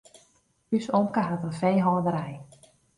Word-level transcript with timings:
Us 0.77 0.87
omke 0.97 1.19
hat 1.27 1.43
in 1.47 1.51
feehâlderij. 1.59 2.37